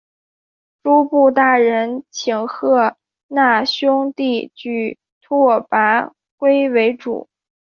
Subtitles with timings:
[0.81, 2.95] 诸部大人请贺
[3.29, 7.29] 讷兄弟举拓跋圭为主。